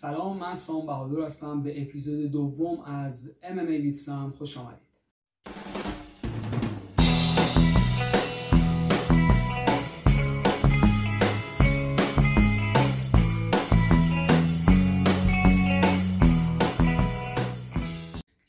[0.00, 1.62] سلام من سام بهادر هستم.
[1.62, 4.88] به اپیزود دوم از MMA ویتسم خوش آمدید.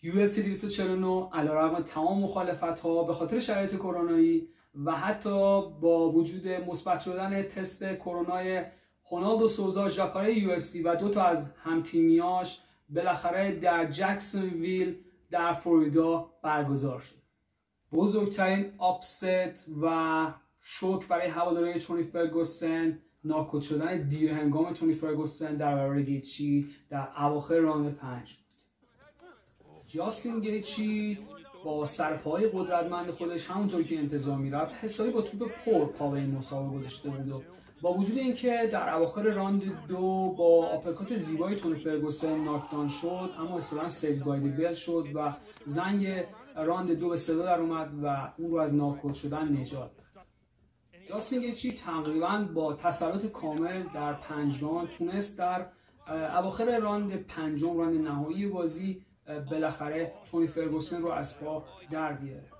[0.03, 4.47] UFC 249 علیرغم تمام مخالفت ها به خاطر شرایط کرونایی
[4.85, 5.29] و حتی
[5.81, 8.65] با وجود مثبت شدن تست کرونای
[9.11, 12.59] هونالدو سوزا ژاکاره UFC و دو تا از همتیمیاش
[12.89, 14.95] بالاخره در جکسون ویل
[15.31, 17.15] در فلوریدا برگزار شد.
[17.91, 20.27] بزرگترین upset و
[20.59, 27.07] شوک برای هوادارهای تونی فرگوسن ناک‌اوت شدن دیر هنگام تونی فرگوسن در برابر گیچی در
[27.17, 28.45] اواخر راند پنج بود.
[29.87, 31.19] جاستین گیچی
[31.63, 36.35] با سرپای قدرتمند خودش همونطور که انتظار می‌رفت حسابی با توپ پر پا به این
[36.35, 37.41] مسابقه گذاشته بود و
[37.81, 43.57] با وجود اینکه در اواخر راند دو با آپرکات زیبای تونی فرگوسن knockdown شد اما
[43.57, 45.33] اصطلاحا saved by the bell شد و
[45.65, 46.23] زنگ
[46.55, 49.91] راند دو به صدا در اومد و اون رو از ناک‌اوت شدن نجات
[51.09, 55.65] جاستین گیچی تقریبا با تسلط کامل در پنج راند تونست در
[56.37, 59.05] اواخر راند پنجم راند نهایی بازی
[59.51, 62.58] بالاخره تونی فرگوسن رو از پا در بیاره.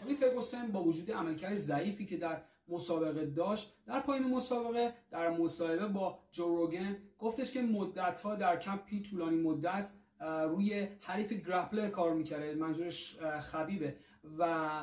[0.00, 5.86] تونی فرگوسن با وجود عملکرد ضعیفی که در مسابقه داشت در پایین مسابقه در مصاحبه
[5.86, 12.14] با جو روگن گفتش که مدت ها در کمپی طولانی مدت روی حریف گرپلر کار
[12.14, 13.96] می‌کرده منظورش خبیبه
[14.38, 14.82] و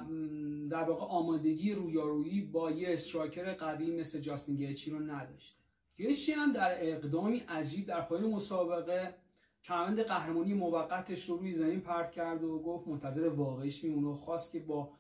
[0.69, 5.59] در واقع آمادگی رویارویی با یه استراکر قوی مثل جاستین گیچی رو نداشته.
[5.97, 9.16] گیچی هم در اقدامی عجیب در پایین مسابقه
[9.64, 14.52] کمربند قهرمانی موقتش رو روی زمین پرت کرد و گفت منتظر واقعیش میمونه و خواست
[14.52, 14.91] که با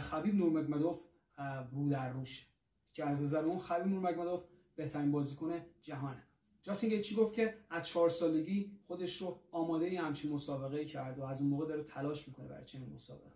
[0.00, 1.00] خبیب نورمگمدوف
[1.72, 2.48] رو در روش.
[2.94, 4.44] که از نظر اون خبیب نورمگمدوف
[4.76, 6.22] بهترین بازیکن جهانه.
[6.62, 11.24] جاستین گیچی گفت که از چهار سالگی خودش رو آماده ای همچین مسابقه کرد و
[11.24, 13.34] از اون موقع داره تلاش می‌کنه برای چنین مسابقه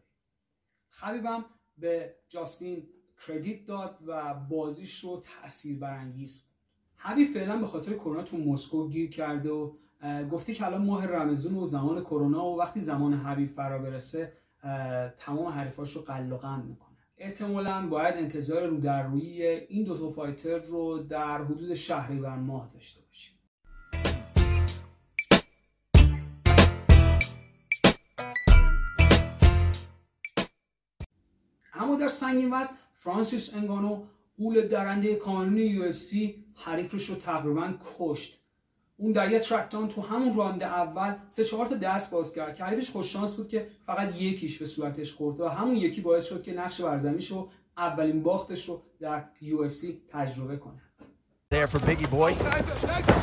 [0.89, 1.45] خبیبم
[1.79, 2.89] به جاستین
[3.27, 6.45] کردیت داد و بازیش رو تاثیر برانگیز
[6.97, 9.73] حبیب فعلا به خاطر کرونا تو مسکو گیر کرده و
[10.31, 14.33] گفته که الان ماه رمزون و زمان کرونا و وقتی زمان حبیب فرا برسه
[15.19, 16.89] تمام حریفاش رو قل و قند می‌کنه.
[17.19, 23.01] احتمالا باید انتظار رو در روی این دو فایتر رو در حدود شهریور ماه داشته
[23.07, 23.35] باشیم.
[31.75, 34.03] اما در سنگین وزن فرانسیس انگانو
[34.39, 38.48] قول درنده کانونی سی حریفش رو تقریبا کشت.
[39.01, 42.65] اون در یه ترکتان تو همون رانده اول سه چهار تا دست باز کرد که
[42.65, 46.43] حریفش خوش شانس بود که فقط یکیش به صورتش خورد و همون یکی باعث شد
[46.43, 50.83] که نقش برزمیش رو اولین باختش رو در UFC تجربه کنه
[51.51, 52.33] There for Biggie Boy.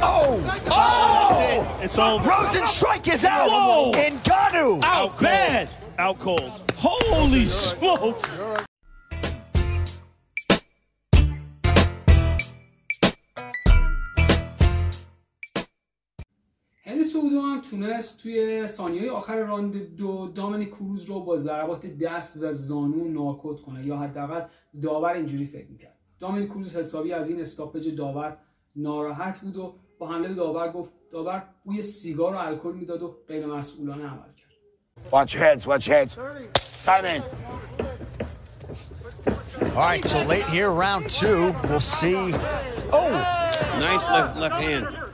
[0.01, 0.33] Oh!
[0.71, 1.79] Oh!
[1.83, 2.27] It's over.
[2.27, 3.49] Rosenstrike is out!
[3.51, 3.91] Whoa!
[3.91, 4.71] Ngannou!
[4.83, 5.67] Out bad.
[5.99, 6.53] Out cold.
[6.75, 8.23] Holy smokes.
[17.15, 22.51] سعودو هم تونست توی ثانیه آخر راند دو دامنی کروز رو با ضربات دست و
[22.51, 24.41] زانو ناکوت کنه یا حداقل
[24.81, 28.37] داور اینجوری فکر می‌کرد دامنی کروز حسابی از این استاپج داور
[28.75, 33.45] ناراحت بود و با حمله داور گفت داور بوی سیگار و الکل می‌داد و غیر
[33.45, 34.45] مسئولانه عمل کرد
[35.11, 36.13] Watch heads, watch heads.
[36.85, 37.21] Time in.
[39.75, 42.33] All right, so late here, round two, we'll see.
[42.99, 43.13] Oh!
[43.87, 45.04] Nice left left hand.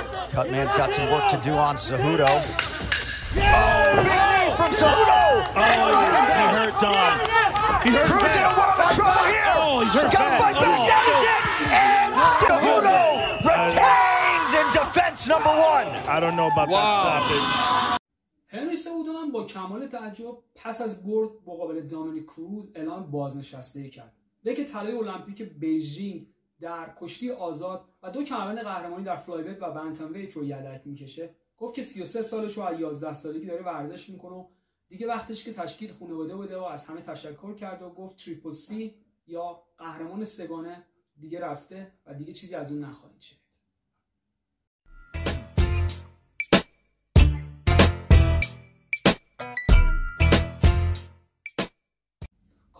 [0.00, 2.26] Cutman's got some work to do on Cejudo.
[2.28, 5.22] Oh, big knee from Cejudo!
[5.54, 5.62] Oh,
[6.36, 7.12] he hurt Don.
[7.84, 8.56] He hurt Cruz in a bad.
[8.56, 9.52] world of trouble here!
[9.56, 10.40] Oh, he's hurt Gotta bad.
[10.40, 10.86] fight back, Oh.
[10.92, 11.44] that is it!
[11.86, 12.10] And
[12.42, 13.00] Cejudo
[13.50, 15.86] retains in defense number one!
[16.08, 17.00] I don't know about that Wow.
[17.00, 17.96] stoppage.
[18.52, 24.12] هنری سعودو هم با کمال تعجب پس از برد مقابل دامینیک کروز اعلام بازنشستگی کرد
[24.44, 26.26] وی که طلای المپیک بیژینگ
[26.61, 31.29] در کشتی آزاد و دو کمربند قهرمانی در flyweight و bantamweight رو یدک می‌کشه.
[31.57, 34.47] گفت که 33 سالش از 11 سالگی داره ورزش می‌کنه و
[34.87, 38.95] دیگه وقتش که تشکیل خانواده بده و از همه تشکر کرد و گفت تریپل سی
[39.27, 40.85] یا قهرمان سگانه
[41.19, 43.40] دیگه رفته و دیگه چیزی از اون نخواهید شد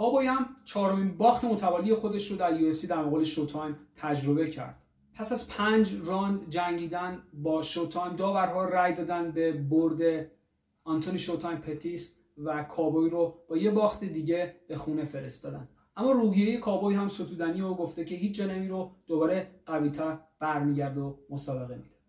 [0.02, 4.76] کابوی هم چهارمین باخت متوالی خودش رو در UFC در مقابل شوتایم تجربه کرد.
[5.14, 10.28] پس از پنج راند جنگیدن با شوتایم داورها رأی دادن به برد
[10.84, 15.68] آنتونی شوتایم پتیس و کابوی رو با یه باخت دیگه به خونه فرستادن.
[15.98, 21.20] اما روحیه کابوی هم ستودنی و گفته که هیچ جنمی رو دوباره قویتر برمیگرد و
[21.30, 22.01] مسابقه میده.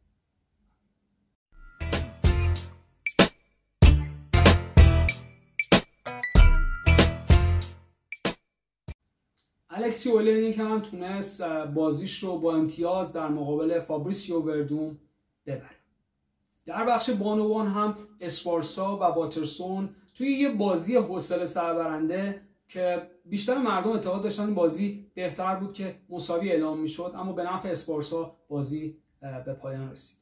[9.75, 11.43] الکسی اولینیک هم تونست
[11.75, 14.99] بازیش رو با امتیاز در مقابل فابریسیو وردوم
[15.47, 15.77] ببره.
[16.67, 23.91] در بخش بانوان هم اسپارسا و واترسون توی یه بازی حوصله سربرنده که بیشتر مردم
[23.91, 29.53] اعتقاد داشتن بازی بهتر بود که مساوی اعلام می‌شد اما به نفع اسپارسا بازی به
[29.53, 30.22] پایان رسید.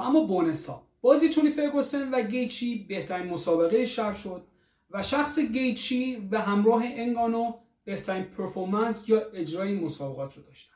[0.00, 4.42] اما bonus ها بازی تونی فرگوسن و گیچی بهترین مسابقه شب شد
[4.90, 7.52] و شخص گیچی و همراه انگانو
[7.84, 10.74] بهترین performance یا اجرای مسابقات رو داشتن.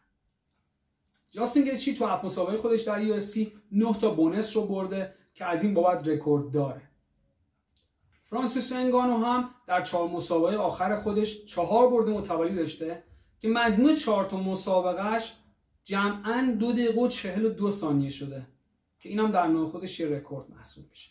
[1.31, 3.23] جاستین گیچی تو هفت مسابقه خودش در UFC
[3.73, 6.82] 9 تا bonus رو برده که از این بابت رکورد داره.
[8.31, 13.05] فرانسیس انگانو هم در چهار مسابقه آخر خودش چهار برده متوالی داشته
[13.41, 15.35] که مجموع چهار تا مسابقهش
[15.85, 18.47] جمعا دو دقیقه و چهل و دو ثانیه شده.
[19.05, 21.11] که اینم در نوع خودش یه رکورد محسوب میشه.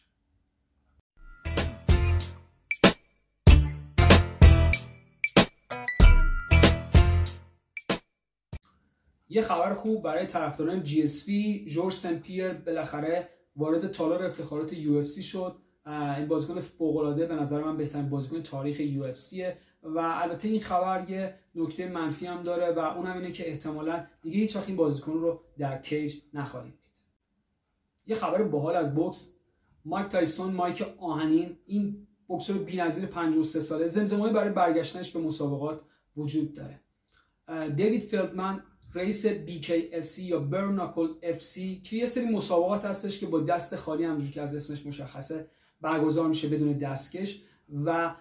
[9.30, 15.56] یه خبر خوب برای طرفداران GSP جورج سن پیر بالاخره وارد تالار افتخارات UFC شد.
[15.86, 20.62] این بازیکن فوق العاده به نظر من بهترین بازیکن تاریخ UFC ه و البته این
[20.62, 25.12] خبر یه نکته منفی هم داره و اونم اینه که احتمالا دیگه هیچ این بازیکن
[25.12, 26.82] رو در cage نخواهید دید
[28.07, 29.33] یه خبر باحال از بوکس.
[29.85, 33.88] مایک تایسون مایک آهنین این بوکسور بی‌نظیر 53 ساله.
[33.88, 35.81] زمزمه‌ای برای برگشتنش به مسابقات
[36.17, 36.79] وجود داره.
[37.75, 38.63] دیوید فیلدمن
[38.94, 44.03] رئیس BKFC یا Bare Knuckle FC که یه سری مسابقات هستش که با دست خالی
[44.03, 45.47] همونجور که از اسمش مشخصه
[45.81, 47.44] برگزار میشه بدون دستکش
[47.85, 48.15] و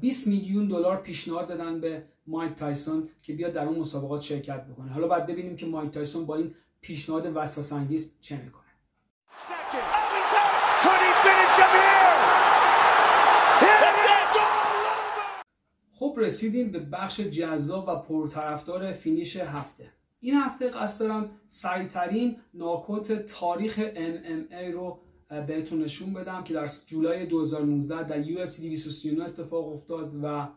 [0.00, 4.92] 20 میلیون دلار پیشنهاد دادن به مایک تایسون که بیاد در اون مسابقات شرکت بکنه.
[4.92, 8.63] حالا باید ببینیم که مایک تایسون با این پیشنهاد وسوسه انگیز چه می‌کنه.
[15.92, 19.92] خب رسیدیم به بخش جذاب و پرطرفدار finish هفته.
[20.20, 24.98] این هفته قصد دارم سریعترین ناکوت تاریخ MMA رو
[25.46, 30.48] بهتون نشون بدم که در جولای 2019 در UFC 239 اتفاق افتاد و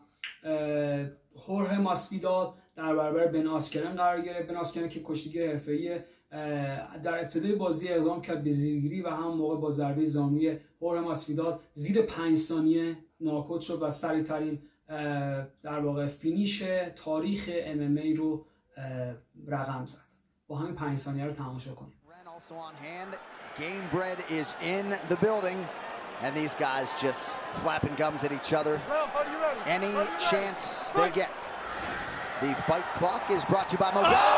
[1.48, 4.48] هوره ماسفیدال در برابر بن آسکرن قرار گرفت.
[4.48, 9.56] بن آسکرن که کشتیگیر حرفه‌ای در ابتدای بازی اقدام کرد به زیرگیری و هم موقع
[9.56, 14.62] با ضربه زانوی هوره ماسفیدال زیر 5 ثانیه ناکوت شد و سریعترین
[15.62, 16.64] در واقع فینیش
[16.96, 18.46] تاریخ MMA رو
[19.46, 19.98] رقم زد.
[20.48, 21.92] با همین 5 ثانیه رو تماشا کنیم.
[23.58, 25.58] Game bread is in the building,
[26.22, 28.74] and these guys just flapping gums at each other.
[29.66, 29.94] Any
[30.30, 30.62] chance
[30.98, 31.30] they get.
[32.42, 34.28] The fight clock is brought to you by Modelo.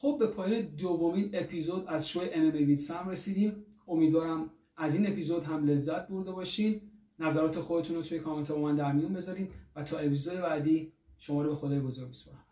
[0.00, 3.64] خب به پایان دومین اپیزود از شو ام ام سم رسیدیم.
[3.88, 6.80] امیدوارم از این اپیزود هم لذت برده باشین.
[7.18, 11.42] نظرات خودتون رو توی کامنت با من در میون بذارین و تا اپیزود بعدی شما
[11.42, 12.44] رو به خدای بزرگ میسپارم.